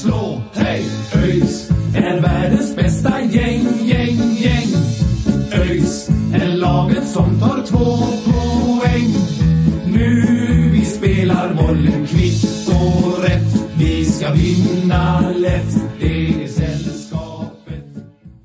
[0.00, 0.42] Slå.
[0.54, 0.84] Hej!
[1.14, 4.68] ÖIS är världens bästa gäng, gäng, gäng.
[5.52, 9.14] ÖIS är laget som tar två poäng.
[9.86, 13.70] Nu vi spelar bollen kvitt och rätt.
[13.78, 16.69] Vi ska vinna lätt, det är.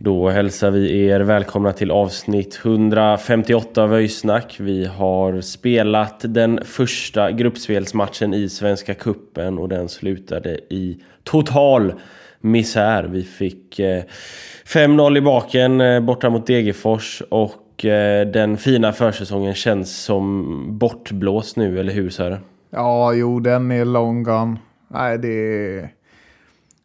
[0.06, 4.58] Då hälsar vi er välkomna till avsnitt 158 av Öjsnack.
[4.60, 11.94] Vi har spelat den första gruppspelsmatchen i Svenska Kuppen och den slutade i total
[12.42, 13.04] misär.
[13.04, 14.04] Vi fick eh,
[14.66, 21.58] 5-0 i baken eh, borta mot Degerfors och eh, den fina försäsongen känns som bortblåst
[21.58, 22.40] nu, eller hur Sören?
[22.70, 24.58] Ja, jo, den är long gone.
[24.88, 25.90] Nej, det är...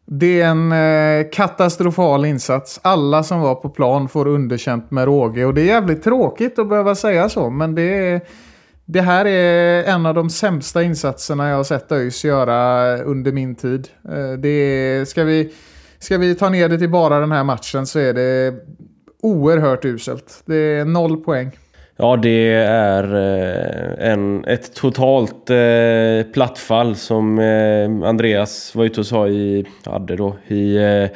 [0.05, 2.79] Det är en eh, katastrofal insats.
[2.83, 5.45] Alla som var på plan får underkänt med råge.
[5.45, 8.21] Och det är jävligt tråkigt att behöva säga så, men det, är,
[8.85, 13.55] det här är en av de sämsta insatserna jag har sett ÖIS göra under min
[13.55, 13.87] tid.
[14.09, 15.53] Eh, det är, ska, vi,
[15.99, 18.53] ska vi ta ner det till bara den här matchen så är det
[19.21, 20.43] oerhört uselt.
[20.45, 21.51] Det är noll poäng.
[22.03, 29.05] Ja, det är eh, en, ett totalt eh, plattfall som eh, Andreas var ute och
[29.05, 31.09] sa i, hade då, i eh,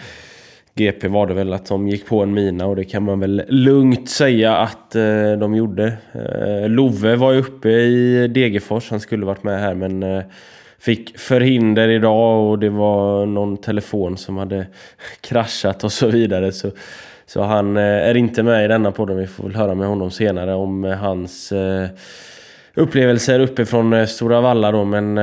[0.75, 3.43] GP var det väl att de gick på en mina och det kan man väl
[3.47, 5.93] lugnt säga att eh, de gjorde.
[6.13, 10.23] Eh, Love var ju uppe i Degerfors, han skulle varit med här men eh,
[10.79, 14.67] fick förhinder idag och det var någon telefon som hade
[15.21, 16.51] kraschat och så vidare.
[16.51, 16.71] Så
[17.25, 19.17] så han eh, är inte med i denna podden.
[19.17, 21.87] Vi får väl höra med honom senare om eh, hans eh,
[22.73, 24.83] upplevelser uppifrån Stora Valla då.
[24.83, 25.17] Men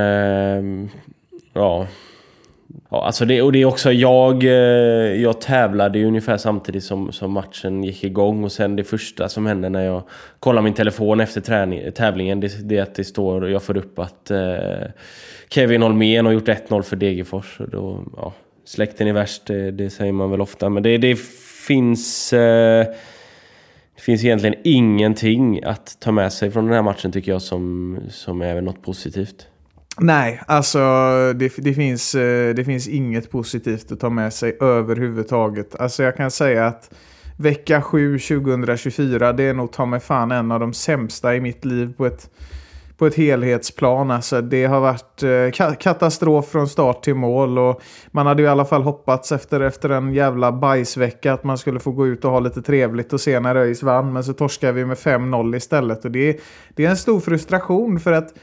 [1.52, 1.86] ja...
[2.90, 4.42] Ja, alltså det, och det är också jag,
[5.22, 9.46] jag tävlade ju ungefär samtidigt som, som matchen gick igång och sen det första som
[9.46, 10.02] händer när jag
[10.38, 13.98] kollar min telefon efter träning, tävlingen det, det är att det står, jag får upp
[13.98, 14.88] att eh,
[15.48, 17.60] Kevin Holmén har gjort 1-0 för Degerfors.
[17.72, 18.32] Då, ja,
[18.64, 20.68] släkten är värst, det, det, säger man väl ofta.
[20.68, 21.18] Men det, det
[21.66, 22.32] finns...
[22.32, 22.86] Eh,
[23.94, 27.98] det finns egentligen ingenting att ta med sig från den här matchen tycker jag som,
[28.10, 29.46] som är något positivt.
[29.98, 30.78] Nej, alltså
[31.32, 35.74] det, det, finns, eh, det finns inget positivt att ta med sig överhuvudtaget.
[35.80, 36.90] Alltså jag kan säga att
[37.36, 41.64] vecka 7 2024 det är nog ta mig fan en av de sämsta i mitt
[41.64, 42.30] liv på ett
[42.96, 44.10] på ett helhetsplan.
[44.10, 47.58] Alltså, det har varit eh, katastrof från start till mål.
[47.58, 51.58] Och man hade ju i alla fall hoppats efter, efter en jävla bajsvecka att man
[51.58, 54.12] skulle få gå ut och ha lite trevligt och se när ÖIS vann.
[54.12, 56.04] Men så torskar vi med 5-0 istället.
[56.04, 56.40] Och det,
[56.74, 58.34] det är en stor frustration för att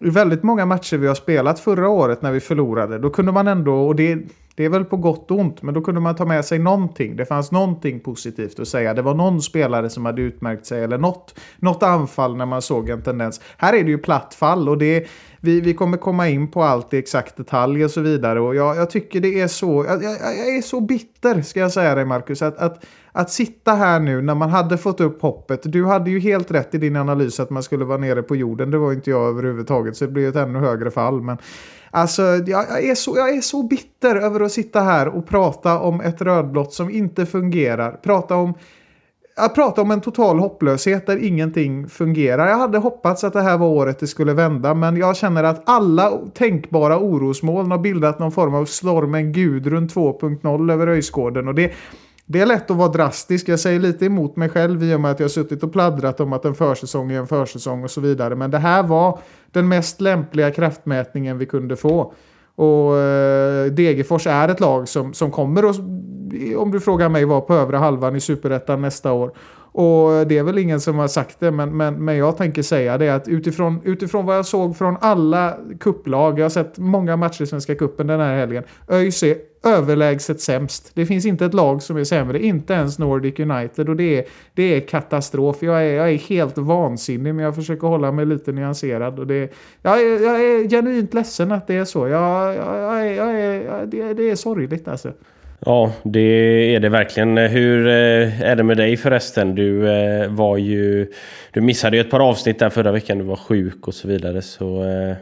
[0.00, 3.48] i väldigt många matcher vi har spelat förra året när vi förlorade, då kunde man
[3.48, 4.18] ändå, och det,
[4.58, 7.16] det är väl på gott och ont, men då kunde man ta med sig någonting.
[7.16, 8.94] Det fanns någonting positivt att säga.
[8.94, 12.88] Det var någon spelare som hade utmärkt sig eller något, något anfall när man såg
[12.88, 13.40] en tendens.
[13.56, 15.08] Här är det ju platt fall och det,
[15.40, 18.40] vi, vi kommer komma in på allt i exakt detalj och så vidare.
[18.40, 21.72] Och jag, jag tycker det är så, jag, jag, jag, är så bitter ska jag
[21.72, 25.60] säga dig Marcus, att, att, att sitta här nu när man hade fått upp hoppet.
[25.64, 28.70] Du hade ju helt rätt i din analys att man skulle vara nere på jorden.
[28.70, 31.20] Det var inte jag överhuvudtaget, så det blir ett ännu högre fall.
[31.20, 31.38] Men
[31.90, 35.78] Alltså, jag, jag, är så, jag är så bitter över att sitta här och prata
[35.78, 37.92] om ett rödblått som inte fungerar.
[37.92, 38.54] Prata om,
[39.36, 42.48] att prata om en total hopplöshet där ingenting fungerar.
[42.48, 45.62] Jag hade hoppats att det här var året det skulle vända, men jag känner att
[45.66, 51.48] alla tänkbara orosmoln har bildat någon form av stormen Gudrun 2.0 över Öjsgården.
[51.48, 51.72] Och det,
[52.30, 53.48] det är lätt att vara drastisk.
[53.48, 56.20] Jag säger lite emot mig själv i och med att jag har suttit och pladdrat
[56.20, 58.34] om att en försäsong är en försäsong och så vidare.
[58.34, 59.18] Men det här var
[59.52, 62.12] den mest lämpliga kraftmätningen vi kunde få.
[62.54, 65.78] Och eh, Degerfors är ett lag som, som kommer att,
[66.56, 69.32] om du frågar mig, vara på övre halvan i Superettan nästa år.
[69.72, 72.98] Och det är väl ingen som har sagt det, men, men, men jag tänker säga
[72.98, 77.42] det att utifrån, utifrån vad jag såg från alla kupplag, jag har sett många matcher
[77.42, 80.90] i Svenska Kuppen den här helgen, ÖIS är överlägset sämst.
[80.94, 84.24] Det finns inte ett lag som är sämre, inte ens Nordic United och det är,
[84.54, 85.62] det är katastrof.
[85.62, 89.18] Jag är, jag är helt vansinnig men jag försöker hålla mig lite nyanserad.
[89.18, 92.08] Och det, jag, är, jag är genuint ledsen att det är så.
[92.08, 95.12] Jag, jag, jag är, jag är, det, det är sorgligt alltså.
[95.60, 96.20] Ja, det
[96.74, 97.36] är det verkligen.
[97.36, 99.54] Hur eh, är det med dig förresten?
[99.54, 101.12] Du eh, var ju...
[101.52, 103.18] Du missade ju ett par avsnitt där förra veckan.
[103.18, 104.42] Du var sjuk och så vidare.
[104.42, 105.16] Så eh,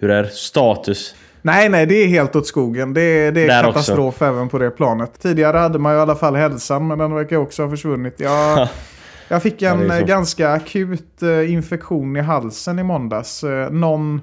[0.00, 1.14] hur är status?
[1.42, 2.94] Nej, nej, det är helt åt skogen.
[2.94, 4.24] Det, det är Där katastrof också.
[4.24, 5.22] även på det planet.
[5.22, 8.20] Tidigare hade man ju i alla fall hälsan, men den verkar också ha försvunnit.
[8.20, 8.68] Jag,
[9.28, 13.44] jag fick en ja, ganska akut infektion i halsen i måndags.
[13.70, 14.20] Någon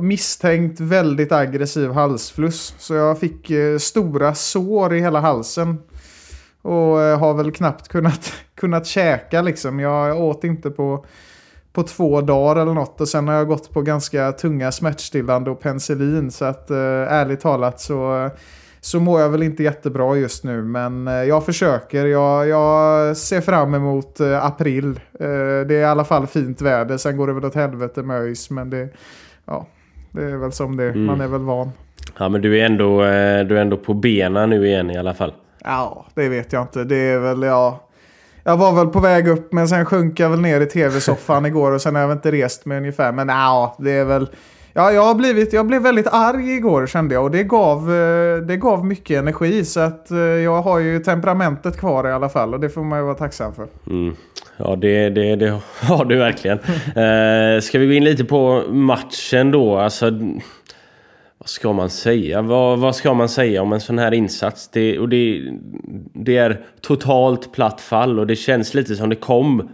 [0.00, 2.74] misstänkt väldigt aggressiv halsfluss.
[2.78, 5.78] Så jag fick eh, stora sår i hela halsen.
[6.62, 9.80] Och eh, har väl knappt kunnat, kunnat käka liksom.
[9.80, 11.04] Jag åt inte på,
[11.72, 13.00] på två dagar eller något.
[13.00, 16.30] Och sen har jag gått på ganska tunga smärtstillande och penicillin.
[16.30, 18.30] Så att eh, ärligt talat så,
[18.80, 20.62] så mår jag väl inte jättebra just nu.
[20.62, 22.06] Men eh, jag försöker.
[22.06, 25.00] Jag, jag ser fram emot eh, april.
[25.20, 25.28] Eh,
[25.68, 26.96] det är i alla fall fint väder.
[26.96, 28.50] Sen går det väl åt helvete med ÖIS.
[28.50, 28.88] Men det
[29.50, 29.66] ja,
[30.10, 31.04] det är väl som det mm.
[31.04, 31.72] Man är väl van.
[32.18, 35.14] Ja, men du är, ändå, eh, du är ändå på benen nu igen i alla
[35.14, 35.32] fall.
[35.64, 36.84] Ja, det vet jag inte.
[36.84, 37.86] Det är väl, ja...
[38.44, 41.72] Jag var väl på väg upp, men sen sjönk jag väl ner i tv-soffan igår
[41.72, 43.12] och sen har jag väl inte rest mig ungefär.
[43.12, 44.28] Men ja, det är väl...
[44.72, 48.36] Ja, jag, har blivit, jag blev väldigt arg igår kände jag och det gav, eh,
[48.36, 49.64] det gav mycket energi.
[49.64, 52.98] Så att eh, jag har ju temperamentet kvar i alla fall och det får man
[52.98, 53.66] ju vara tacksam för.
[53.86, 54.14] Mm.
[54.56, 56.58] Ja, det, det, det har du verkligen.
[56.58, 59.78] eh, ska vi gå in lite på matchen då?
[59.78, 60.10] Alltså,
[61.38, 62.42] vad ska man säga?
[62.42, 64.68] Vad, vad ska man säga om en sån här insats?
[64.68, 65.42] Det, och det,
[66.14, 69.68] det är totalt platt fall och det känns lite som det kom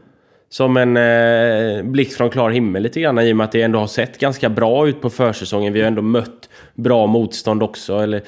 [0.48, 3.78] som en eh, blixt från klar himmel lite grann i och med att det ändå
[3.78, 5.72] har sett ganska bra ut på försäsongen.
[5.72, 7.98] Vi har ändå mött bra motstånd också.
[7.98, 8.22] Eller,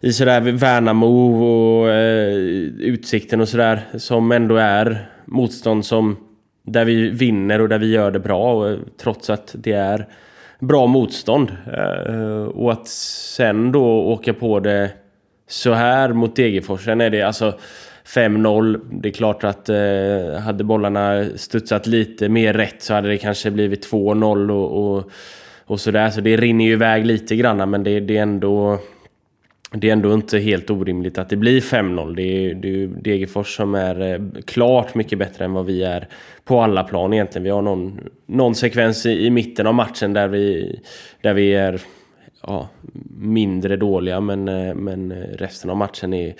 [0.00, 2.34] i sådär Värnamo och eh,
[2.78, 6.16] Utsikten och sådär som ändå är motstånd som
[6.66, 10.06] där vi vinner och där vi gör det bra och, eh, trots att det är
[10.58, 11.56] bra motstånd.
[11.72, 14.90] Eh, och att sen då åka på det
[15.48, 16.84] så här mot Degerfors.
[16.84, 17.58] Sen är det alltså
[18.06, 18.80] 5-0.
[18.90, 23.50] Det är klart att eh, hade bollarna studsat lite mer rätt så hade det kanske
[23.50, 25.10] blivit 2-0 och, och,
[25.64, 26.10] och sådär.
[26.10, 28.78] Så det rinner ju iväg lite grann men det, det är ändå
[29.70, 32.14] det är ändå inte helt orimligt att det blir 5-0.
[32.16, 36.08] Det är, ju Degerfors som är eh, klart mycket bättre än vad vi är
[36.44, 37.44] på alla plan egentligen.
[37.44, 40.78] Vi har någon, någon sekvens i, i mitten av matchen där vi,
[41.20, 41.80] där vi är
[42.42, 42.68] ja,
[43.18, 46.34] mindre dåliga men, eh, men resten av matchen är,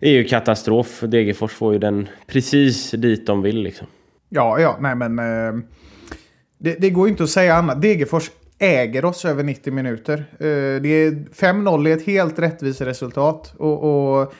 [0.00, 1.00] är ju katastrof.
[1.00, 3.86] Degerfors får ju den precis dit de vill liksom.
[4.28, 5.18] Ja, ja, nej men...
[5.18, 5.62] Eh,
[6.58, 7.82] det, det, går ju inte att säga annat.
[7.82, 10.24] Degerfors äger oss över 90 minuter.
[10.32, 13.54] Eh, det är 5-0 är ett helt rättvist resultat.
[13.58, 14.34] Och, och,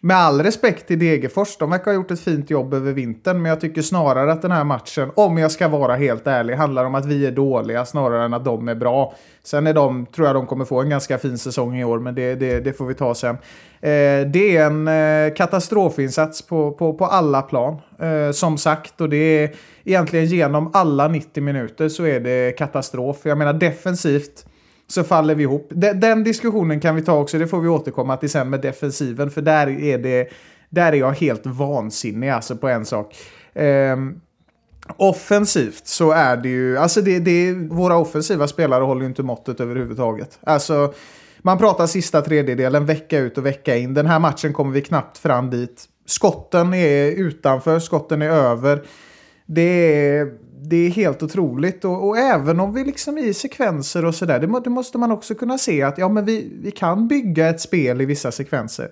[0.00, 3.42] med all respekt till Degerfors, de verkar ha gjort ett fint jobb över vintern.
[3.42, 6.84] Men jag tycker snarare att den här matchen, om jag ska vara helt ärlig, handlar
[6.84, 9.14] om att vi är dåliga snarare än att de är bra.
[9.42, 12.14] Sen är de, tror jag de kommer få en ganska fin säsong i år, men
[12.14, 13.34] det, det, det får vi ta sen.
[13.80, 17.76] Eh, det är en eh, katastrofinsats på, på, på alla plan.
[18.00, 19.54] Eh, som sagt, och det är
[19.84, 23.16] egentligen genom alla 90 minuter så är det katastrof.
[23.22, 24.44] Jag menar defensivt
[24.88, 25.68] så faller vi ihop.
[25.70, 29.30] Den, den diskussionen kan vi ta också, det får vi återkomma till sen med defensiven.
[29.30, 30.28] För där är, det,
[30.70, 33.16] där är jag helt vansinnig alltså på en sak.
[33.54, 34.20] Um,
[34.96, 39.60] Offensivt så är det ju, alltså det, det, våra offensiva spelare håller ju inte måttet
[39.60, 40.38] överhuvudtaget.
[40.42, 40.94] Alltså,
[41.38, 43.94] man pratar sista tredjedelen vecka ut och vecka in.
[43.94, 45.84] Den här matchen kommer vi knappt fram dit.
[46.06, 48.82] Skotten är utanför, skotten är över.
[49.50, 49.62] Det
[50.16, 51.84] är, det är helt otroligt.
[51.84, 55.34] Och, och även om vi liksom i sekvenser och sådär, det, det, måste man också
[55.34, 58.90] kunna se att ja, men vi, vi kan bygga ett spel i vissa sekvenser.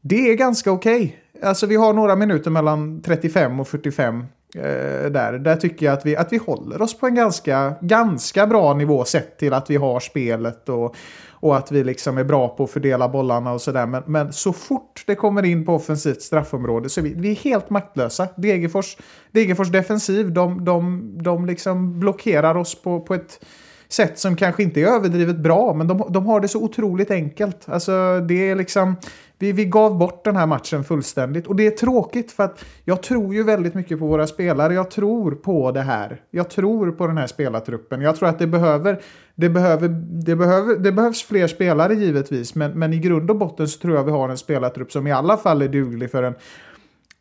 [0.00, 0.96] Det är ganska okej.
[1.34, 1.48] Okay.
[1.48, 4.24] Alltså vi har några minuter mellan 35 och 45
[4.54, 4.62] eh,
[5.10, 5.38] där.
[5.38, 9.04] Där tycker jag att vi, att vi håller oss på en ganska, ganska bra nivå
[9.04, 10.96] sett till att vi har spelet och,
[11.40, 13.86] och att vi liksom är bra på att fördela bollarna och sådär.
[13.86, 17.34] Men, men så fort det kommer in på offensivt straffområde så är vi, vi är
[17.34, 18.28] helt maktlösa.
[18.36, 18.96] Degerfors,
[19.32, 23.40] Degerfors defensiv, de, de, de liksom blockerar oss på, på ett
[23.88, 27.68] sätt som kanske inte är överdrivet bra, men de, de har det så otroligt enkelt.
[27.68, 28.96] Alltså, det är liksom,
[29.38, 31.46] vi, vi gav bort den här matchen fullständigt.
[31.46, 34.74] Och det är tråkigt för att jag tror ju väldigt mycket på våra spelare.
[34.74, 36.20] Jag tror på det här.
[36.30, 38.00] Jag tror på den här spelartruppen.
[38.00, 39.02] Jag tror att det behöver,
[39.34, 39.88] det behöver,
[40.24, 42.54] det behöver, det behövs fler spelare givetvis.
[42.54, 45.12] Men, men i grund och botten så tror jag vi har en spelartrupp som i
[45.12, 46.34] alla fall är duglig för en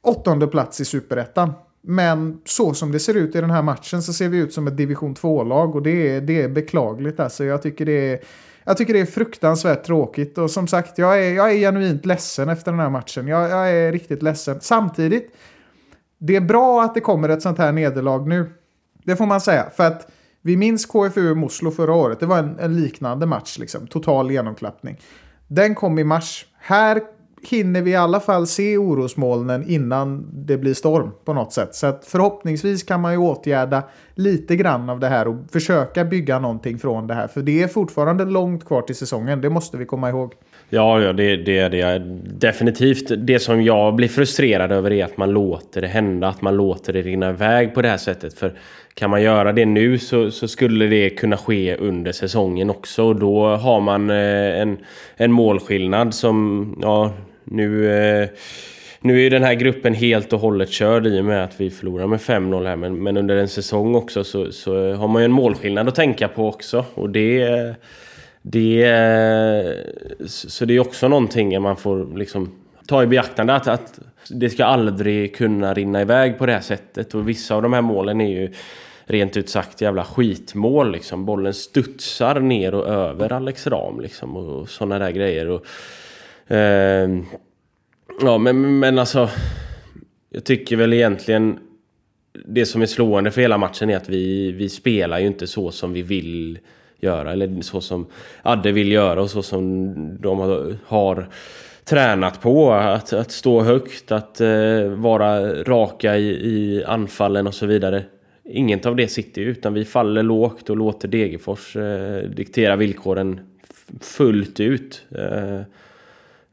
[0.01, 1.53] åttonde plats i superettan.
[1.88, 4.68] Men så som det ser ut i den här matchen så ser vi ut som
[4.68, 7.20] ett division 2-lag och det är, det är beklagligt.
[7.20, 8.20] Alltså, jag, tycker det är,
[8.63, 12.50] jag tycker det är fruktansvärt tråkigt och som sagt, jag är, jag är genuint ledsen
[12.50, 13.27] efter den här matchen.
[13.27, 14.58] Jag, jag är riktigt ledsen.
[14.62, 15.36] Samtidigt,
[16.18, 18.50] det är bra att det kommer ett sånt här nederlag nu.
[19.04, 19.70] Det får man säga.
[19.75, 20.12] För att
[20.42, 22.20] vi minns KFU Moslo förra året.
[22.20, 23.88] Det var en, en liknande match, liksom.
[23.88, 25.00] total genomklappning.
[25.48, 26.46] Den kom i mars.
[26.60, 27.01] här
[27.47, 31.75] hinner vi i alla fall se orosmolnen innan det blir storm på något sätt.
[31.75, 33.83] Så att förhoppningsvis kan man ju åtgärda
[34.15, 37.27] lite grann av det här och försöka bygga någonting från det här.
[37.27, 40.33] För det är fortfarande långt kvar till säsongen, det måste vi komma ihåg.
[40.69, 41.99] Ja, ja det, det är det.
[42.39, 43.11] Definitivt.
[43.17, 46.93] Det som jag blir frustrerad över är att man låter det hända, att man låter
[46.93, 48.33] det rinna iväg på det här sättet.
[48.33, 48.53] För
[48.93, 53.03] kan man göra det nu så, så skulle det kunna ske under säsongen också.
[53.03, 54.77] Och då har man eh, en,
[55.15, 57.11] en målskillnad som, ja,
[57.45, 57.91] nu...
[57.91, 58.29] Eh,
[58.99, 61.69] nu är ju den här gruppen helt och hållet körd i och med att vi
[61.69, 62.75] förlorar med 5-0 här.
[62.75, 66.27] Men, men, under en säsong också så, så, har man ju en målskillnad att tänka
[66.27, 66.85] på också.
[66.93, 67.73] Och det...
[68.41, 68.87] det
[70.25, 72.51] så det är också någonting man får liksom
[72.87, 73.55] ta i beaktande.
[73.55, 73.99] Att, att
[74.29, 77.15] det ska aldrig kunna rinna iväg på det här sättet.
[77.15, 78.53] Och vissa av de här målen är ju
[79.05, 80.91] rent ut sagt jävla skitmål.
[80.91, 81.25] Liksom.
[81.25, 85.49] Bollen studsar ner och över Alex Ram liksom, och sådana där grejer.
[85.49, 85.65] Och,
[86.47, 87.09] Eh,
[88.21, 89.29] ja, men, men alltså...
[90.29, 91.59] Jag tycker väl egentligen...
[92.45, 95.71] Det som är slående för hela matchen är att vi, vi spelar ju inte så
[95.71, 96.59] som vi vill
[96.99, 97.31] göra.
[97.31, 98.05] Eller så som
[98.41, 101.29] Adde vill göra och så som de har, har
[101.83, 102.71] tränat på.
[102.71, 108.03] Att, att stå högt, att eh, vara raka i, i anfallen och så vidare.
[108.43, 113.39] Inget av det sitter ju utan vi faller lågt och låter Degerfors eh, diktera villkoren
[114.01, 115.05] fullt ut.
[115.11, 115.61] Eh,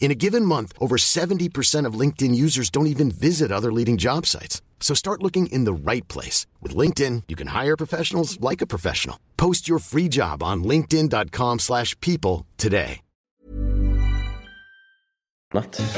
[0.00, 4.26] In a given month, over 70% of LinkedIn users don't even visit other leading job
[4.26, 4.60] sites.
[4.80, 6.46] So start looking in the right place.
[6.60, 9.16] With LinkedIn, you can hire professionals like a professional.
[9.36, 13.02] Post your free job on linkedin.com slash people today.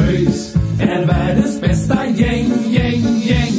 [0.00, 3.52] ÖIS är världens bästa gäng, gäng, gäng.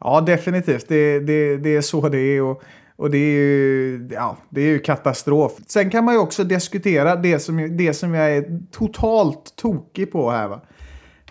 [0.00, 0.88] Ja, definitivt.
[0.88, 2.42] Det, det, det är så det är.
[2.42, 2.62] Och
[2.96, 5.52] Och det är ju, ja, det är ju katastrof.
[5.66, 10.30] Sen kan man ju också diskutera det som, det som jag är totalt tokig på
[10.30, 10.48] här.
[10.48, 10.60] Va?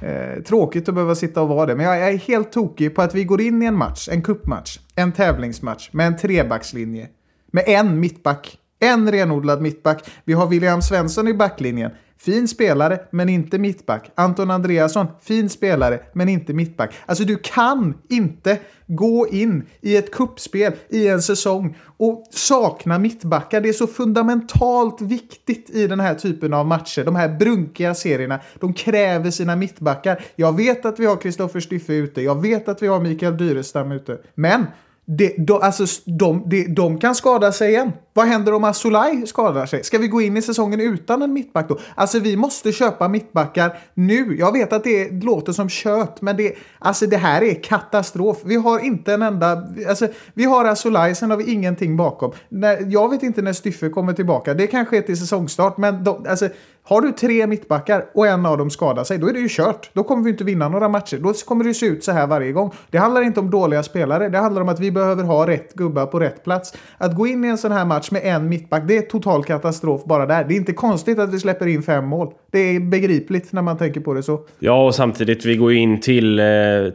[0.02, 3.16] Eh, tråkigt att behöva sitta och vara det, men jag är helt tokig på att
[3.16, 7.08] vi går in i en match, en kuppmatch, en tävlingsmatch med en trebackslinje.
[7.52, 8.58] Med en mittback.
[8.80, 10.10] En renodlad mittback.
[10.26, 11.92] Vi har William Svensson i backlinjen.
[12.24, 14.12] Fin spelare, men inte mittback.
[14.16, 16.94] Anton Andreasson, fin spelare, men inte mittback.
[17.06, 23.62] Alltså du kan inte gå in i ett kuppspel i en säsong och sakna mittbackar.
[23.62, 27.04] Det är så fundamentalt viktigt i den här typen av matcher.
[27.04, 30.24] De här brunkiga serierna, de kräver sina mittbackar.
[30.36, 33.92] Jag vet att vi har Kristoffer Styffe ute, jag vet att vi har Mikael Dyrestam
[33.92, 34.66] ute, men
[35.06, 37.92] det, de, alltså, de, de, de kan skada sig igen.
[38.16, 39.84] Vad händer om Asulaj skadar sig?
[39.84, 41.80] Ska vi gå in i säsongen utan en mittback då?
[41.96, 44.36] Alltså vi måste köpa mittbackar nu.
[44.40, 48.38] Jag vet att det låter som kött, men det, alltså, det här är katastrof.
[48.44, 49.64] Vi har inte en enda...
[49.90, 52.32] Alltså, vi har Asulaj, sen har vi ingenting bakom.
[52.50, 54.54] När, jag vet inte när Styffe kommer tillbaka.
[54.54, 56.50] Det kanske är till säsongstart, men de, alltså,
[56.86, 59.90] har du tre mittbackar och en av dem skadar sig, då är det ju kört.
[59.94, 61.18] Då kommer vi inte vinna några matcher.
[61.18, 62.72] Då kommer det se ut så här varje gång.
[62.90, 64.30] Det handlar inte om dåliga spelare.
[64.30, 66.74] Det handlar om att vi behöver ha rätt gubbar på rätt plats.
[66.98, 70.06] Att gå in i en sån här match med en mittback, det är total katastrof
[70.06, 70.44] bara där.
[70.44, 72.34] Det är inte konstigt att vi släpper in fem mål.
[72.52, 74.46] Det är begripligt när man tänker på det så.
[74.60, 76.46] Ja, och samtidigt vi går in till eh,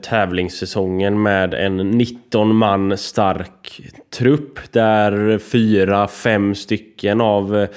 [0.02, 3.80] tävlingssäsongen med en 19 man stark
[4.18, 7.68] trupp där fyra, fem stycken av eh,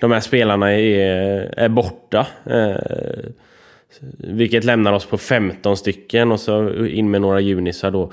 [0.00, 2.26] de här spelarna är, är borta.
[2.44, 3.30] Eh,
[4.18, 8.12] vilket lämnar oss på 15 stycken och så in med några junisar då.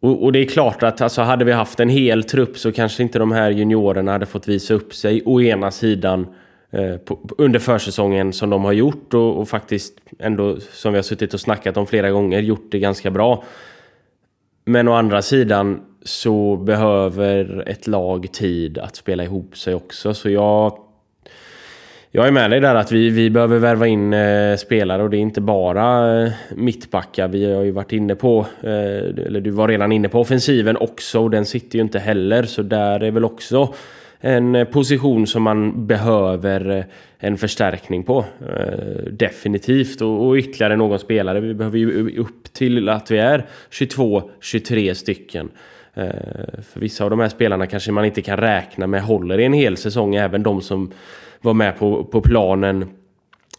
[0.00, 3.02] Och, och, det är klart att alltså, hade vi haft en hel trupp så kanske
[3.02, 6.26] inte de här juniorerna hade fått visa upp sig å ena sidan
[6.70, 11.02] eh, på, under försäsongen som de har gjort och, och, faktiskt ändå som vi har
[11.02, 13.44] suttit och snackat om flera gånger gjort det ganska bra.
[14.64, 20.30] Men å andra sidan så behöver ett lag tid att spela ihop sig också så
[20.30, 20.78] jag
[22.16, 25.16] jag är med dig där att vi, vi behöver värva in eh, spelare och det
[25.16, 27.28] är inte bara eh, mittbackar.
[27.28, 31.20] Vi har ju varit inne på, eh, eller du var redan inne på offensiven också
[31.20, 32.42] och den sitter ju inte heller.
[32.42, 33.74] Så där är väl också
[34.20, 36.84] en eh, position som man behöver eh,
[37.18, 38.24] en förstärkning på.
[38.56, 40.00] Eh, definitivt.
[40.00, 41.40] Och, och ytterligare någon spelare.
[41.40, 45.48] Vi behöver ju upp till att vi är 22-23 stycken.
[45.94, 46.06] Eh,
[46.72, 49.52] för vissa av de här spelarna kanske man inte kan räkna med håller i en
[49.52, 50.14] hel säsong.
[50.14, 50.90] Även de som
[51.44, 52.86] var med på, på planen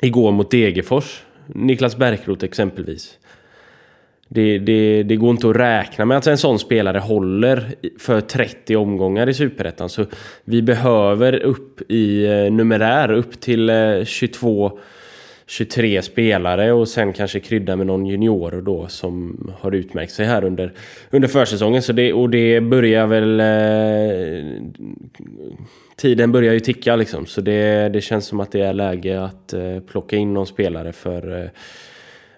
[0.01, 1.24] igår mot Degerfors.
[1.48, 3.18] Niklas Bärkroth exempelvis.
[4.27, 8.75] Det, det, det, går inte att räkna med att en sån spelare håller för 30
[8.75, 9.89] omgångar i Superettan.
[9.89, 10.06] Så
[10.44, 14.80] vi behöver upp i eh, numerär, upp till eh, 22
[15.48, 20.44] 23 spelare och sen kanske krydda med någon junior då som har utmärkt sig här
[20.44, 20.74] under,
[21.10, 21.82] under försäsongen.
[21.82, 23.40] Så det, och det börjar väl...
[23.40, 24.62] Eh,
[25.96, 27.25] tiden börjar ju ticka liksom.
[27.25, 30.94] Så det, det känns som att det är läge att eh, plocka in någon spelare
[30.94, 31.42] för...
[31.42, 31.50] Eh,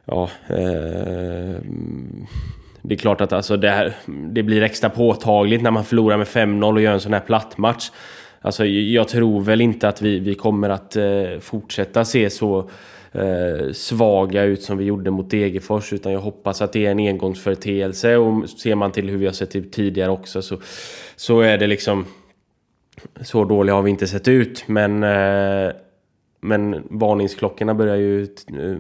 [0.06, 0.30] ja...
[0.48, 1.56] Eh,
[2.82, 6.28] det är klart att alltså det, här, det blir extra påtagligt när man förlorar med
[6.28, 7.92] 5-0 och gör en sån här platt match.
[8.42, 12.70] Alltså, jag tror väl inte att vi, vi kommer att eh, fortsätta se så
[13.18, 15.94] eh, svaga ut som vi gjorde mot Degerfors.
[15.94, 18.18] Utan jag hoppas att det är en engångsföreteelse.
[18.18, 20.58] Och ser man till hur vi har sett ut tidigare också så,
[21.16, 22.06] så är det liksom...
[23.22, 24.64] Så dåliga har vi inte sett ut.
[24.68, 25.72] Men, eh,
[26.42, 28.78] men varningsklockorna börjar ju eh,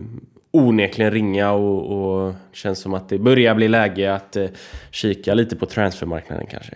[0.51, 4.48] onekligen ringa och, och känns som att det börjar bli läge att eh,
[4.91, 6.74] kika lite på transfermarknaden kanske.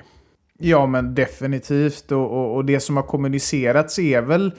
[0.64, 2.12] Ja, men definitivt.
[2.12, 4.52] Och, och, och, det som har kommunicerats är väl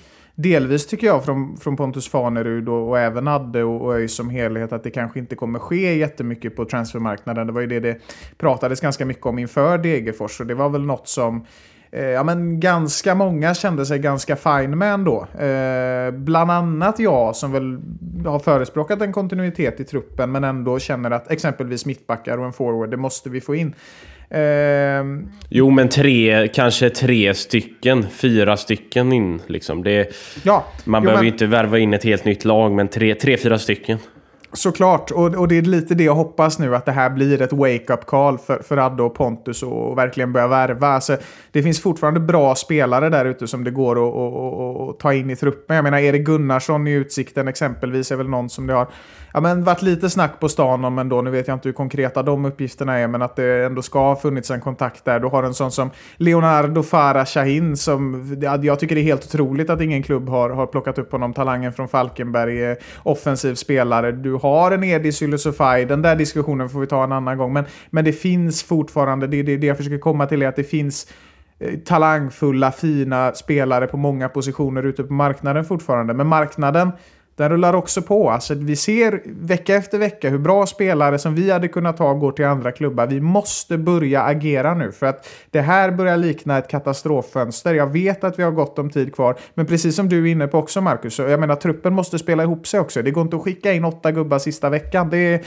[0.42, 4.30] delvis tycker jag från, från Pontus Fanerud och, och även Adde och, och ÖIS som
[4.30, 7.46] helhet att det kanske inte kommer ske jättemycket på transfermarknaden.
[7.46, 7.98] Det var ju det det
[8.38, 11.46] pratades ganska mycket om inför Degerfors och det var väl något som
[11.92, 15.26] eh, ja, men ganska många kände sig ganska fine med ändå.
[15.38, 17.80] Eh, bland annat jag som väl
[18.24, 22.90] har förespråkat en kontinuitet i truppen men ändå känner att exempelvis mittbackar och en forward,
[22.90, 23.74] det måste vi få in.
[24.34, 25.04] Eh,
[25.48, 29.40] jo, men tre, kanske tre stycken, fyra stycken in.
[29.46, 29.82] Liksom.
[29.82, 33.14] Det, ja, man jo, behöver men, inte värva in ett helt nytt lag, men tre,
[33.14, 33.98] tre fyra stycken.
[34.54, 37.52] Såklart, och, och det är lite det jag hoppas nu att det här blir ett
[37.52, 40.88] wake-up call för, för Adde och Pontus och, verkligen börja värva.
[40.88, 41.16] Alltså,
[41.50, 45.30] det finns fortfarande bra spelare där ute som det går att, att, att, ta in
[45.30, 45.76] i truppen.
[45.76, 48.88] Jag menar Erik Gunnarsson i Utsikten exempelvis är väl någon som det har
[49.34, 51.22] ja, men varit lite snack på stan om ändå.
[51.22, 54.16] Nu vet jag inte hur konkreta de uppgifterna är, men att det ändå ska ha
[54.16, 55.20] funnits en kontakt där.
[55.20, 58.26] Du har en sån som Leonardo Farah Shahin som
[58.62, 61.32] jag tycker det är helt otroligt att ingen klubb har, har plockat upp honom.
[61.32, 64.12] Talangen från Falkenberg, eh, offensiv spelare.
[64.12, 65.84] Du har en Edis Ylusufaj.
[65.84, 67.52] Den där diskussionen får vi ta en annan gång.
[67.52, 70.56] Men, men det finns fortfarande, det är det, det jag försöker komma till, är att
[70.56, 71.12] det finns
[71.58, 76.14] eh, talangfulla, fina spelare på många positioner ute på marknaden fortfarande.
[76.14, 76.92] Men marknaden
[77.36, 78.30] den rullar också på.
[78.30, 82.32] Alltså, vi ser vecka efter vecka hur bra spelare som vi hade kunnat ta går
[82.32, 83.06] till andra klubbar.
[83.06, 87.74] Vi måste börja agera nu för att det här börjar likna ett katastroffönster.
[87.74, 90.46] Jag vet att vi har gott om tid kvar, men precis som du är inne
[90.46, 93.02] på också Marcus, jag menar truppen måste spela ihop sig också.
[93.02, 95.10] Det går inte att skicka in åtta gubbar sista veckan.
[95.10, 95.40] Det är,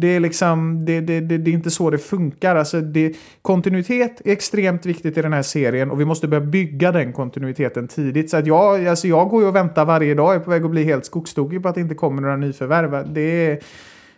[0.00, 2.56] det är, liksom, det, det, det, det är inte så det funkar.
[2.56, 6.92] Alltså det, kontinuitet är extremt viktigt i den här serien och vi måste börja bygga
[6.92, 8.30] den kontinuiteten tidigt.
[8.30, 10.64] Så att jag, alltså jag går ju och väntar varje dag, jag är på väg
[10.64, 13.14] att bli helt skogstokig på att det inte kommer några nyförvärv.
[13.14, 13.60] Det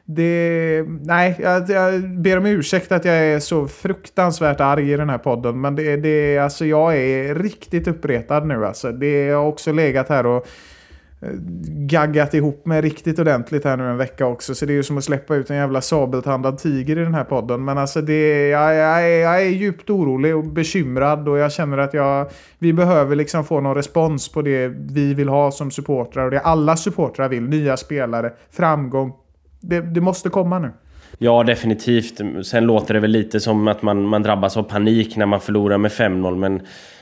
[0.05, 5.11] det, nej, jag, jag ber om ursäkt att jag är så fruktansvärt arg i den
[5.11, 5.61] här podden.
[5.61, 8.67] Men det, det, alltså jag är riktigt uppretad nu.
[8.67, 8.93] Alltså.
[8.93, 10.47] Det har också legat här och
[11.23, 11.29] Eh,
[11.87, 14.55] gaggat ihop med riktigt ordentligt här nu en vecka också.
[14.55, 17.25] Så det är ju som att släppa ut en jävla sabeltandad tiger i den här
[17.25, 17.65] podden.
[17.65, 21.79] Men alltså det, jag, jag, är, jag är djupt orolig och bekymrad och jag känner
[21.79, 26.25] att jag, vi behöver liksom få någon respons på det vi vill ha som supportrar
[26.25, 27.43] och det alla supportrar vill.
[27.43, 29.13] Nya spelare, framgång.
[29.61, 30.71] Det, det måste komma nu.
[31.19, 32.47] Ja, definitivt.
[32.47, 35.79] Sen låter det väl lite som att man, man drabbas av panik när man förlorar
[35.79, 36.61] med 5-0, men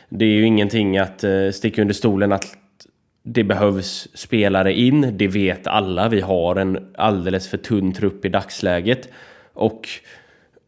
[0.09, 2.45] det är ju ingenting att eh, sticka under stolen att
[3.23, 6.09] det behövs spelare in, det vet alla.
[6.09, 9.09] Vi har en alldeles för tunn trupp i dagsläget.
[9.55, 9.89] Och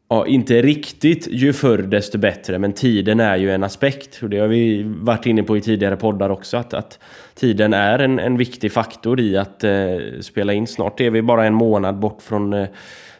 [0.08, 4.22] ja, inte riktigt ju förr desto bättre, men tiden är ju en aspekt.
[4.22, 6.98] Och det har vi varit inne på i tidigare poddar också, att, att
[7.34, 10.66] tiden är en, en viktig faktor i att eh, spela in.
[10.66, 12.68] Snart är vi bara en månad bort från eh,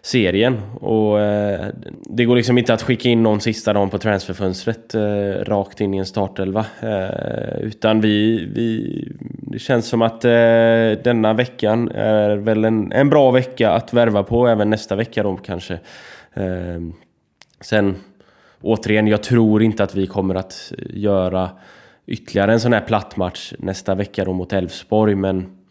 [0.02, 0.60] serien.
[0.80, 1.66] Och eh,
[2.04, 5.94] det går liksom inte att skicka in någon sista dagen på transferfönstret eh, rakt in
[5.94, 6.66] i en startelva.
[6.80, 9.08] Eh, utan vi, vi...
[9.20, 10.30] Det känns som att eh,
[11.04, 15.36] denna veckan är väl en, en bra vecka att värva på, även nästa vecka då
[15.36, 15.74] kanske.
[16.34, 16.80] Eh,
[17.60, 17.96] sen,
[18.60, 21.50] återigen, jag tror inte att vi kommer att eh, göra
[22.06, 25.14] ytterligare en sån här platt match nästa vecka då mot Elfsborg.
[25.14, 25.62] Men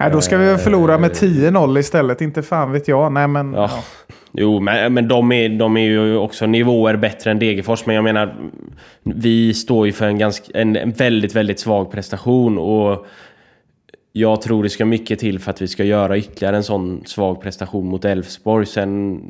[0.00, 2.20] Nej, då ska vi väl förlora med 10-0 istället.
[2.20, 3.12] Inte fan vet jag.
[3.12, 3.52] Nej, men...
[3.54, 3.70] Ja.
[3.72, 3.82] Ja.
[4.36, 7.86] Jo, men, men de, är, de är ju också nivåer bättre än Degerfors.
[7.86, 8.34] Men jag menar,
[9.02, 12.58] vi står ju för en, ganska, en, en väldigt, väldigt svag prestation.
[12.58, 13.06] Och
[14.12, 17.42] jag tror det ska mycket till för att vi ska göra ytterligare en sån svag
[17.42, 18.66] prestation mot Elfsborg.
[18.66, 19.20] Sen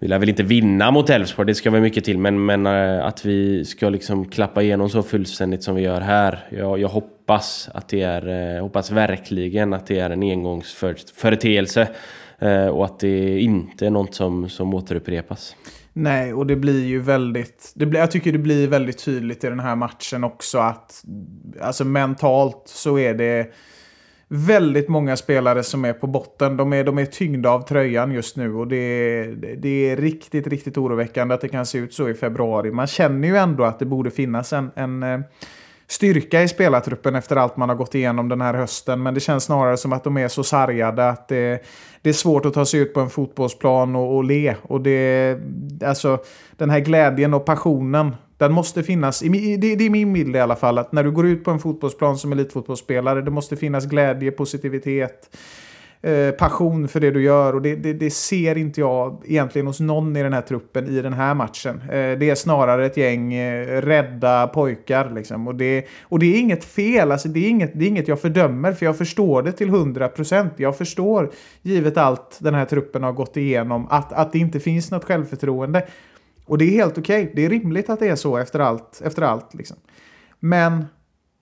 [0.00, 2.18] vill jag väl inte vinna mot Elfsborg, det ska vara mycket till.
[2.18, 6.38] Men, men äh, att vi ska liksom klappa igenom så fullständigt som vi gör här.
[6.50, 6.88] Jag, jag
[7.24, 11.88] hoppas att det är, eh, hoppas verkligen att det är en engångsföreteelse.
[12.38, 15.56] Eh, och att det inte är något som, som återupprepas.
[15.92, 17.72] Nej, och det blir ju väldigt...
[17.74, 21.04] Det blir, jag tycker det blir väldigt tydligt i den här matchen också att
[21.60, 23.52] alltså mentalt så är det
[24.28, 26.56] väldigt många spelare som är på botten.
[26.56, 30.46] De är, de är tyngda av tröjan just nu och det är, det är riktigt,
[30.46, 32.70] riktigt oroväckande att det kan se ut så i februari.
[32.70, 35.20] Man känner ju ändå att det borde finnas en, en eh,
[35.86, 39.02] styrka i spelartruppen efter allt man har gått igenom den här hösten.
[39.02, 41.64] Men det känns snarare som att de är så sargade att det,
[42.02, 44.54] det är svårt att ta sig ut på en fotbollsplan och, och le.
[44.62, 45.38] Och det,
[45.84, 46.18] alltså,
[46.56, 50.56] den här glädjen och passionen den måste finnas, det, det är min bild i alla
[50.56, 54.30] fall, att när du går ut på en fotbollsplan som elitfotbollsspelare, det måste finnas glädje,
[54.30, 55.36] positivitet,
[56.04, 57.54] eh, passion för det du gör.
[57.54, 61.02] Och det, det, det, ser inte jag egentligen hos någon i den här truppen i
[61.02, 61.80] den här matchen.
[61.80, 65.10] Eh, det är snarare ett gäng eh, rädda pojkar.
[65.14, 65.48] Liksom.
[65.48, 68.20] Och, det, och det är inget fel, alltså, det, är inget, det är inget jag
[68.20, 70.50] fördömer, för jag förstår det till 100%.
[70.56, 71.30] Jag förstår,
[71.62, 75.86] givet allt den här truppen har gått igenom, att, att det inte finns något självförtroende.
[76.46, 77.22] Och det är helt okej.
[77.22, 77.34] Okay.
[77.34, 79.02] Det är rimligt att det är så efter allt.
[79.04, 79.76] Efter allt liksom.
[80.40, 80.84] Men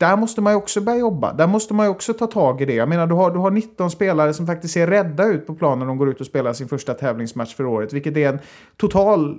[0.03, 1.33] där måste man ju också börja jobba.
[1.33, 2.75] Där måste man ju också ta tag i det.
[2.75, 5.79] Jag menar, du har, du har 19 spelare som faktiskt ser rädda ut på planen
[5.79, 7.93] när de går ut och spelar sin första tävlingsmatch för året.
[7.93, 8.39] Vilket är en
[8.77, 9.37] total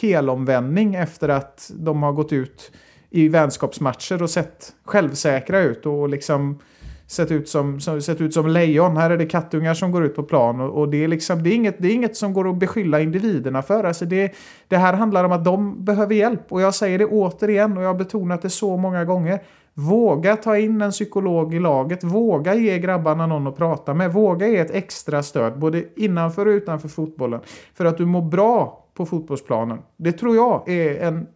[0.00, 2.72] helomvändning efter att de har gått ut
[3.10, 6.58] i vänskapsmatcher och sett självsäkra ut och liksom
[7.06, 8.96] sett ut som, som, sett ut som lejon.
[8.96, 11.50] Här är det kattungar som går ut på plan och, och det, är liksom, det,
[11.50, 13.84] är inget, det är inget som går att beskylla individerna för.
[13.84, 14.34] Alltså det,
[14.68, 17.88] det här handlar om att de behöver hjälp och jag säger det återigen och jag
[17.88, 19.40] har betonat det så många gånger.
[19.74, 22.04] Våga ta in en psykolog i laget.
[22.04, 24.12] Våga ge grabbarna någon att prata med.
[24.12, 27.40] Våga ge ett extra stöd både innanför och utanför fotbollen.
[27.74, 29.78] För att du mår bra på fotbollsplanen.
[29.96, 31.26] Det tror jag är en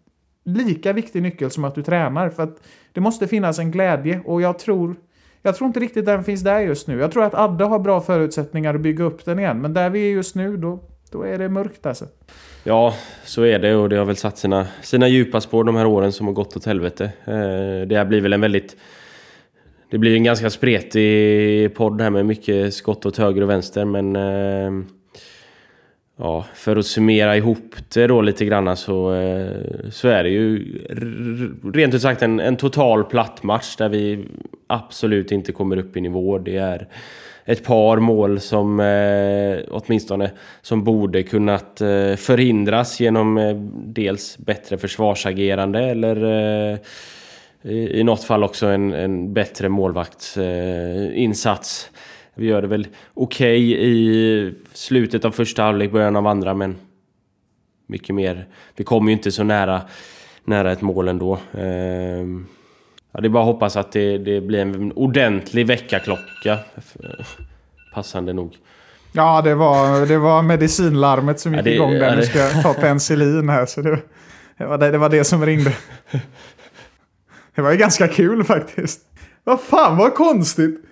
[0.44, 2.28] lika viktig nyckel som att du tränar.
[2.28, 4.96] För att det måste finnas en glädje och jag tror
[5.42, 6.98] jag tror inte riktigt den finns där just nu.
[6.98, 9.60] Jag tror att Adde har bra förutsättningar att bygga upp den igen.
[9.60, 12.06] Men där vi är just nu, då, då är det mörkt alltså.
[12.64, 12.94] Ja,
[13.24, 16.12] så är det och det har väl satt sina, sina djupa spår de här åren
[16.12, 17.04] som har gått åt helvete.
[17.24, 18.76] Eh, det här blir väl en väldigt...
[19.90, 24.16] Det blir en ganska spretig podd här med mycket skott åt höger och vänster men...
[24.16, 24.84] Eh,
[26.16, 30.78] ja, för att summera ihop det då lite grann så, eh, så är det ju
[31.74, 34.28] rent ut sagt en, en total platt match där vi
[34.66, 36.38] absolut inte kommer upp i nivå.
[36.38, 36.88] Det är
[37.48, 40.30] ett par mål som eh, åtminstone
[40.62, 46.16] som borde kunnat eh, förhindras genom eh, dels bättre försvarsagerande eller
[46.72, 46.78] eh,
[47.62, 51.90] i, i något fall också en, en bättre målvaktsinsats.
[51.94, 51.98] Eh,
[52.34, 56.76] Vi gör det väl okej okay i slutet av första halvlek, början av andra, men
[57.86, 58.46] mycket mer.
[58.76, 59.82] Vi kommer ju inte så nära,
[60.44, 61.32] nära ett mål ändå.
[61.52, 62.24] Eh,
[63.18, 66.58] ja, det är bara att hoppas att det, det blir en ordentlig väckarklocka.
[67.94, 68.56] Passande nog.
[69.12, 72.00] Ja, det var, det var medicinlarmet som gick ja, det, igång där.
[72.00, 72.16] Ja, det...
[72.16, 73.66] Nu ska jag ta penicillin här.
[73.66, 73.98] Så det,
[74.58, 75.72] det, var det, det var det som ringde.
[77.54, 79.00] Det var ju ganska kul faktiskt.
[79.44, 80.84] Vad fan vad konstigt.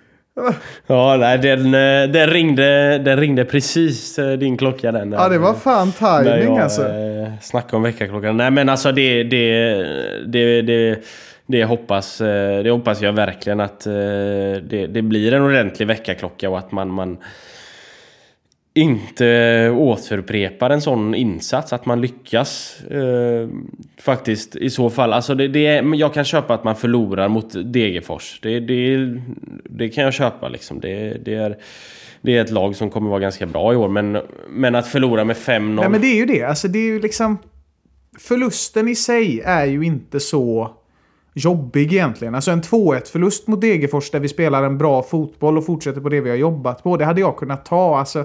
[0.87, 5.13] Ja, nej, den, eh, den, ringde, den ringde precis eh, din klocka den.
[5.13, 6.83] Ja, det var fan timing alltså.
[6.83, 8.37] Eh, snacka om väckarklockan.
[8.37, 9.75] Nej, men alltså det, det,
[10.27, 10.99] det, det,
[11.47, 16.73] det, hoppas, det hoppas jag verkligen att det, det blir en ordentlig väckarklocka och att
[16.73, 17.19] man, man
[18.77, 23.49] inte återupprepar en sån insats, att man lyckas eh,
[24.01, 25.13] faktiskt i så fall.
[25.13, 25.63] Alltså det, det
[25.95, 28.41] jag kan köpa att man förlorar mot Degerfors.
[28.43, 28.97] Det, det,
[29.65, 30.81] det kan jag köpa liksom.
[30.81, 31.57] Det, det, är,
[32.21, 33.89] det är ett lag som kommer vara ganska bra i år.
[33.89, 35.75] Men, men att förlora med 5-0...
[35.75, 36.43] Nej men det är ju det.
[36.43, 37.39] Alltså det är ju liksom...
[38.19, 40.71] Förlusten i sig är ju inte så
[41.35, 42.35] jobbig egentligen.
[42.35, 46.09] Alltså en 2-1 förlust mot Degerfors där vi spelar en bra fotboll och fortsätter på
[46.09, 46.97] det vi har jobbat på.
[46.97, 47.99] Det hade jag kunnat ta.
[47.99, 48.25] Alltså,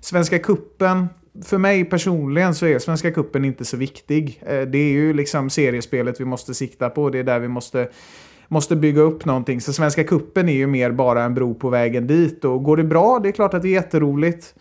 [0.00, 1.06] Svenska kuppen
[1.44, 4.42] för mig personligen så är Svenska kuppen inte så viktig.
[4.46, 7.10] Eh, det är ju liksom seriespelet vi måste sikta på.
[7.10, 7.88] Det är där vi måste,
[8.48, 9.60] måste bygga upp någonting.
[9.60, 12.44] Så Svenska kuppen är ju mer bara en bro på vägen dit.
[12.44, 14.54] Och går det bra, det är klart att det är jätteroligt.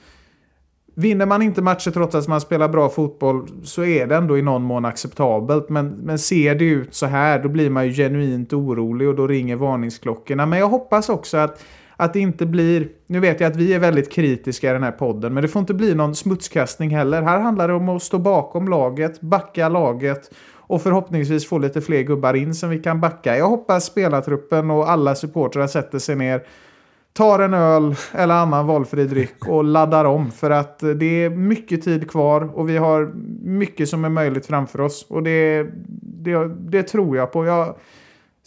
[0.96, 4.42] Vinner man inte matcher trots att man spelar bra fotboll så är det ändå i
[4.42, 5.70] någon mån acceptabelt.
[5.70, 9.28] Men, men ser det ut så här då blir man ju genuint orolig och då
[9.28, 10.46] ringer varningsklockorna.
[10.46, 11.64] Men jag hoppas också att,
[12.00, 12.88] att det inte blir...
[13.08, 15.60] Nu vet jag att vi är väldigt kritiska i den här podden, men det får
[15.60, 17.22] inte bli någon smutskastning heller.
[17.22, 22.02] Här handlar det om att stå bakom laget, backa laget och förhoppningsvis få lite fler
[22.02, 23.38] gubbar in som vi kan backa.
[23.38, 26.42] Jag hoppas spelartruppen och alla supportrar sätter sig ner
[27.14, 30.32] tar en öl eller annan valfri dryck och laddar om.
[30.32, 33.12] För att det är mycket tid kvar och vi har
[33.44, 35.06] mycket som är möjligt framför oss.
[35.10, 35.68] Och det,
[36.02, 37.46] det, det tror jag på.
[37.46, 37.76] Jag,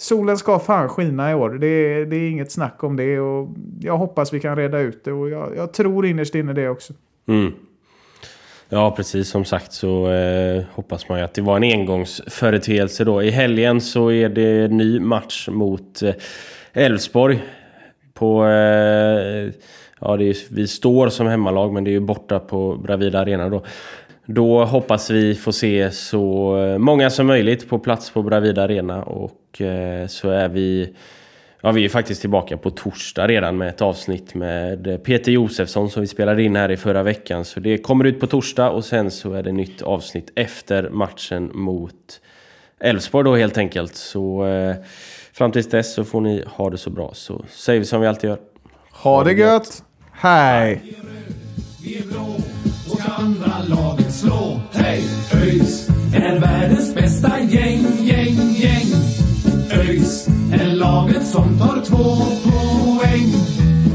[0.03, 1.51] solen ska fan skina i år.
[1.51, 3.21] Det, det är inget snack om det.
[3.21, 3.49] Och
[3.81, 5.13] jag hoppas vi kan reda ut det.
[5.13, 6.93] Och jag, jag tror innerst inne det också.
[7.29, 7.53] Mm.
[8.69, 9.29] Ja, precis.
[9.29, 13.23] Som sagt så eh, hoppas man ju att det var en engångsföreteelse då.
[13.23, 16.15] I helgen så är det ny match mot eh,
[16.73, 17.43] Elfsborg
[18.15, 18.45] på...
[18.45, 19.51] Eh,
[20.01, 23.49] ja, det är, vi står som hemmalag men det är ju borta på Bravida Arena
[23.49, 23.65] då.
[24.35, 29.61] Då hoppas vi få se så många som möjligt på plats på Bravida Arena och
[29.61, 30.95] eh, så är vi...
[31.61, 36.01] Ja, vi är faktiskt tillbaka på torsdag redan med ett avsnitt med Peter Josefsson som
[36.01, 37.45] vi spelade in här i förra veckan.
[37.45, 41.51] Så det kommer ut på torsdag och sen så är det nytt avsnitt efter matchen
[41.55, 42.21] mot
[42.81, 43.97] Elfsborg då helt enkelt.
[43.97, 44.77] Så eh,
[45.33, 47.11] Fram tills dess så får ni ha det så bra.
[47.15, 48.39] Så säger vi som vi alltid gör.
[48.91, 49.83] Ha det gött!
[50.13, 50.83] Hej!
[55.43, 58.87] ÖIS är världens bästa gäng, gäng, gäng.
[59.71, 62.17] ÖIS är laget som tar två
[62.51, 63.33] poäng.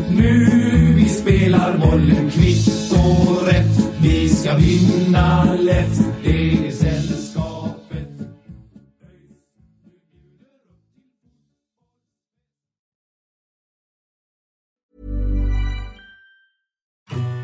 [0.10, 3.94] Nu vi spelar bollen kvitt och rätt.
[4.02, 6.00] Vi ska vinna lätt.
[6.24, 6.67] Det